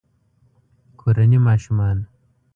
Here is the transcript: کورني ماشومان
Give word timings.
کورني 0.97 1.37
ماشومان 1.47 1.97